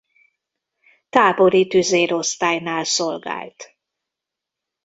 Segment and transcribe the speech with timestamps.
[1.09, 3.77] Tábori tüzérosztálynál szolgált.